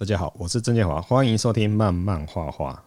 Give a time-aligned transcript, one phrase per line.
[0.00, 2.84] 大家好，我是曾建华，欢迎收听慢慢画画。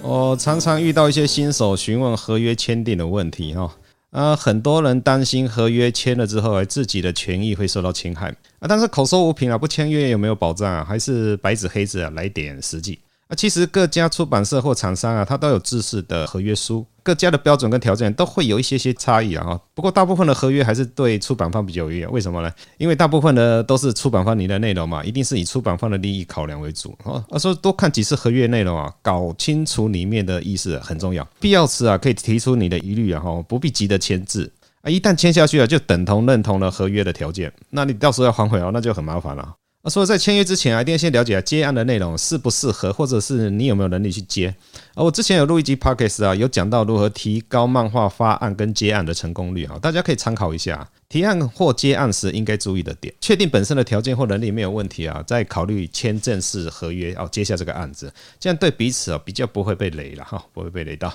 [0.00, 3.74] 我常常遇到一些新手询问合约签订的问题，哈。
[4.10, 8.66] 啊，很多人担心合约签了之后，自己的权益会受到侵害啊。
[8.66, 10.82] 但是口说无凭啊，不签约有没有保障啊？
[10.82, 12.98] 还是白纸黑字啊，来点实际。
[13.28, 19.60] 啊，其实各家出版社或厂商啊，它都有制式的合约书，各家的标准跟条件都会有一些些差异啊。
[19.74, 22.50] 不过大部分的合约还是对出版方比较有利，为什么呢？
[22.78, 27.38] 因为大部分的都是出版方你的内容嘛，一定是以出版方的利益考量为主啊。
[27.38, 31.28] 所以多看几次合约内容啊，搞清楚里面的意思很重要。
[31.38, 34.50] 必要时啊，可以提出你的疑虑啊，哈，不必急着签字
[34.80, 34.88] 啊。
[34.90, 39.54] 一旦签下去了，就等同认同了合约的条件，那你到时候要反悔哦，那就很麻烦了。
[39.82, 44.52] 啊所以在签约之前啊，一定要先了解啊接案的内容适不适合，或者是你有没有能力去接。
[44.94, 50.88] 而我之前有录一集 Podcast 啊，有讲到如何提高漫画发案跟接案的成功率啊，大家可以参考一下。
[51.08, 61.14] 提案或接案时应该注意的点，确定本身的条件或能力没有问题啊，再考虑签正式合约哦，接下这个案子，这样对彼此啊比较不会被雷了哈，不会被雷到。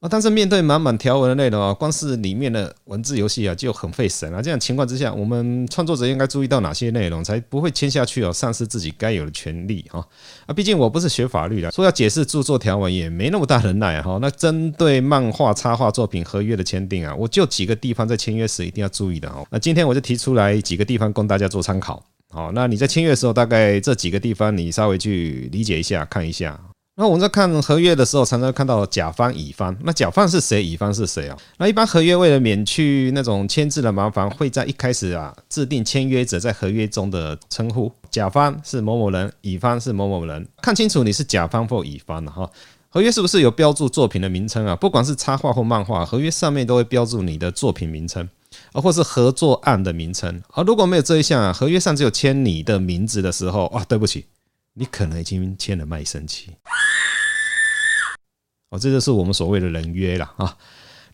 [0.00, 4.42] 啊，但是面对满满条文的内容啊，光是里面的文字游戏啊就很费神啊。
[4.42, 10.06] 这样情况之下，我们创作者应该注意到哪些内容，才不会签下去哦，丧失自己该有的权利哈。
[10.44, 14.18] 啊，毕竟我不是学法律的，说要解释著作条文也没那么大能耐哈。
[14.20, 19.46] 那针对漫画插画作品合约的签订啊，我就几个地方在签约时一定要注意的哦。
[19.50, 22.04] 那今天我就提出来几个地方供大家做参考。
[22.28, 26.60] 好，那你在签约的时候，大概这几个地方你稍微去理解一下，看一下。
[26.98, 29.76] 那我们在看合约的时候，常常看到甲方、乙方。
[29.82, 30.64] 那甲方是谁？
[30.64, 31.36] 乙方是谁啊？
[31.58, 37.92] 那一般合约为了免去那种签字的麻烦，会在一开始啊制定签约者在合约中的称呼。
[38.10, 40.48] 甲方是某某人，乙方是某某人。
[40.62, 42.50] 看清楚你是甲方或乙方的哈。
[42.88, 44.74] 合约是不是有标注作品的名称啊？
[44.74, 48.26] 不管是插画或漫画，合约上面都会标注你的作品名称，
[48.72, 50.42] 啊，或是合作案的名称。
[50.54, 54.24] 而如果没有这一项啊，合约上只有签你的名字的时候，哇，对不起。
[54.78, 56.50] 你可能已经签了卖身契，
[58.78, 60.56] 这就是我们所谓的人约了啊。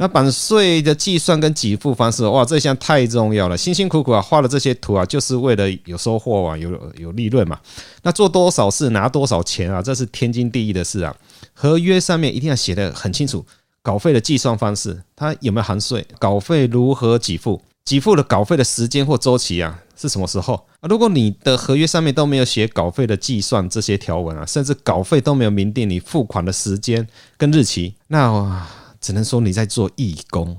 [0.00, 7.58] 那版税的计算跟给付方式，哇，这项太重要了，辛辛苦苦啊画了这些图啊，就是为了有收获啊，有有利润嘛。
[8.02, 11.12] 那做多少事拿多少钱啊，这是天经地义的事啊。
[11.52, 13.44] 合约上面一定要写得很清楚，
[13.82, 19.82] 稿费的计算方式，它有没有含税，稿费如何给付，给付的稿费的时间或周期啊。
[19.96, 20.86] 是什么时候啊？
[20.88, 27.04] 如果你的合约上面都没有写稿费的计算这些条文啊，甚至稿费都没有明定你付款的时间
[27.36, 28.64] 跟日期，那
[29.00, 30.56] 只能说你在做义工，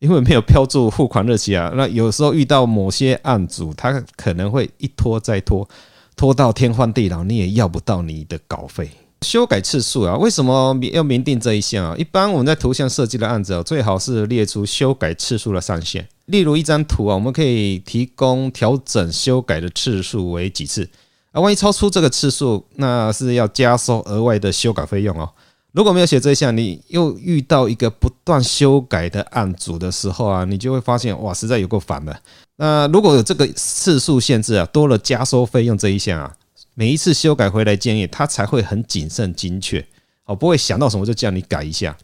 [0.00, 1.72] 因为没有标注付款日期啊。
[1.74, 5.66] 那有时候遇到某些案主，他可能会一拖再拖，
[6.14, 8.90] 拖到天荒地老，你也要不到你的稿费。
[9.22, 11.96] 修改次数啊，为什么要明定这一项啊？
[11.96, 16.06] 一般我们在图像设计的案子啊，最好是列出修改次数的上限。
[16.26, 20.88] 例如一张图啊，我们可以提供调整修改的次数为几次
[21.30, 21.40] 啊？
[21.40, 25.30] 万一超出这个次数，那是要加收额外的修改费用哦。
[25.72, 32.14] 如果没有写这一项，你又遇到一个不断修改的案组的时候啊，你就会发现哇，实在有够烦的。
[32.56, 36.36] 那如果有这个次数限制啊，多了加收费用这一项啊。
[36.74, 39.84] 每一次修改回来建议，他才会很谨慎精确，
[40.24, 41.96] 哦，不会想到什么就叫你改一下。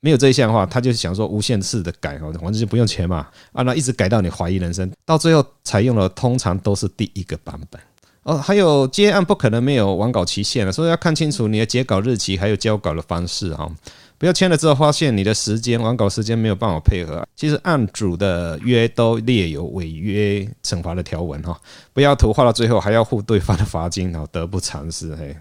[0.00, 7.80] 没有这一项的话，他就想说无限次的改，哦，反正就不用钱嘛，啊，那一直改到你怀疑人生，到最后采用了通常都是第一个版本。
[8.24, 13.68] 哦，还有接案不可能没有完稿期限了，所以要看清楚你的截稿日期，还有交稿的方式哈。
[14.16, 21.60] 不要签了之后发现你的时间完稿时间没有办法配合，其实案主的约都列有违约惩罚的条文哈，
[21.92, 25.36] 不要图画到最后还要付对方的罚金哦，得不偿失嘿。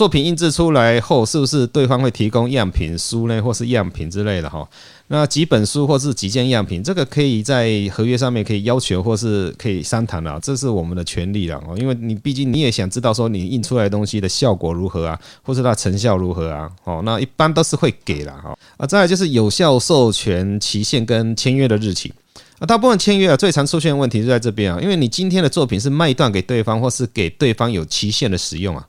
[0.00, 4.66] 作品印制出来后，是不是对方会提供样品书呢，或是样品之类的哈？
[5.08, 11.76] 那几本书或是几件样品，这个可以在合约上面可以要求，或是可以商谈的，这是我们的权利了哦。
[11.78, 16.70] 因为你毕竟你也想知道说你印出来东西的效果如何啊，或是它成效如何啊？
[16.84, 18.56] 哦，那一般都是会给了哈。
[18.78, 22.10] 啊，再来就是有效授权期限跟签约的日期
[22.58, 22.64] 啊。
[22.64, 28.88] 大部分签约啊，最常出现的问题就在这边啊，因为你今天的作品是卖断给对方，或是给对方有期限的使用啊。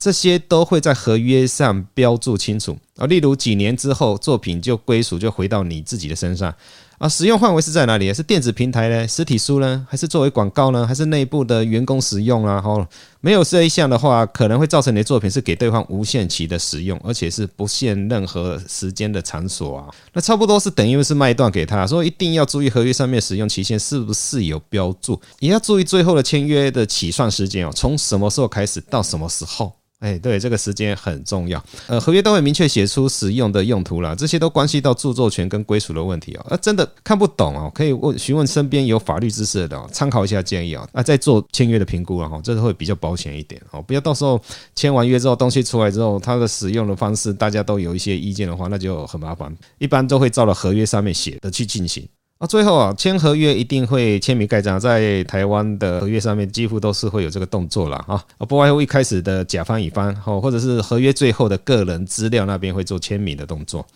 [0.00, 6.52] 这些都会在合约上标注清楚啊，例如几年之后作品就归属就回到你自己的身上
[6.96, 8.12] 啊，使用范围是在哪里？
[8.12, 9.06] 是电子平台呢？
[9.06, 9.86] 实体书呢？
[9.88, 10.86] 还是作为广告呢？
[10.86, 12.60] 还是内部的员工使用啊？
[12.60, 12.88] 哈，
[13.20, 19.88] 没有这一项的话，可能会造成你的作品是给对方无限期的使用，而且是不限任何时间的场所啊。
[20.14, 29.79] 那差不多是等于是卖断给他，所以一定要注意合约上面使用期限是不是有标注，也要注意最后的签约的起算时间哦，从什么时候开始到什么时候。
[30.00, 31.62] 哎，对，这个时间很重要。
[31.86, 36.46] 呃，合约都会明确写出使用的用途啦，这些都关系到著作权跟归属的问题哦。
[36.50, 40.88] 那真的看不懂哦，可以问询问身边有法律知识的哦，参考一下建议啊。
[40.92, 43.82] 那再做签约的评估了哈，这个会比较保险一点哦。
[43.82, 44.40] 不要到时候
[44.74, 49.54] 签完约之后，东西出来之后，它的使用的方式大家都有一些意见的话，那就很麻烦。
[49.78, 52.08] 一般都会照着合约上面写的去进行。
[52.40, 63.86] 啊，最后啊，签合约一定会签名盖章，在台湾的合约上面几乎都是会有这个动作了啊，不外乎一开始的甲方乙方，或者是合约最后的个人资料那边会做签名的动作。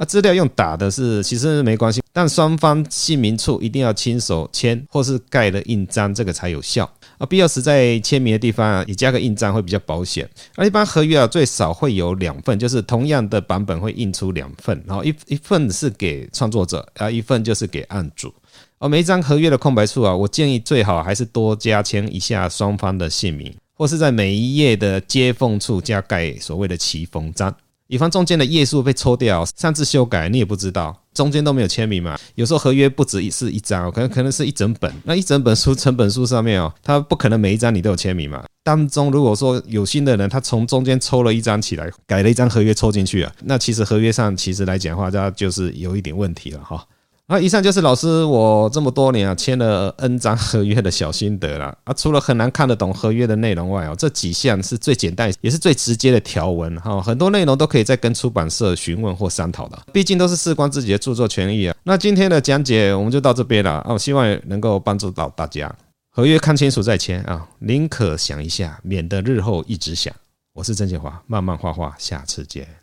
[0.00, 6.90] 啊，资料用打的是其实没关系，但双方姓名处一定要亲手签或是盖了印章，这个才有效。
[7.18, 10.26] 啊，必要时在签名的地方啊，你加个印章会比较保险。
[10.56, 18.32] 而一般合约啊，最少会有两份，就是同样的版本会印出两份，然后一一份是给创作者，啊，一份就是给案主。
[18.78, 27.54] 而每一张合约的空白处啊，我建议最好还是多加签一下双方的姓名，或是在每一页的接缝处加盖所谓的骑缝章。
[27.90, 32.16] 以防中间的页数被抽掉，擅自修改，你也不知道，中间都没有签名嘛。
[32.36, 34.94] 有时候合约不止一是一张，可能可能是一整本。
[35.02, 38.44] 那一整本书成本书上面哦，它不可能每一张你都有签名嘛。
[38.62, 46.86] 当中如果说有心的人，他从中间抽了一张起来，改了一张合约抽进去啊，那其实合约上其实来讲的话，它就是有一点问题了哈。
[47.30, 51.94] 那以上就是老师我这么多年啊签了 N 张合约的小心得了啊。
[51.94, 57.00] 除了很难看得懂合约的内容外哦，这几项是最简单也是最直接的条文哈。
[57.00, 61.76] 很多内容都可以再跟出版社询问或商讨的，毕竟都是事关自己的著作权益啊。
[61.84, 65.72] 那今天的讲解我们就到这边了啊，我希望能够帮助到大家。
[66.10, 70.12] 合约看清楚再签啊，宁可想一下，免得日后一直想。
[70.52, 72.79] 我是郑建华，慢慢画画，下次见。